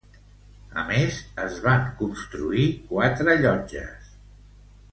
A 0.83 0.85
més, 0.91 1.19
es 1.43 1.59
van 1.67 1.85
construir 2.01 2.65
quatre 2.95 3.37
llotges. 3.45 4.13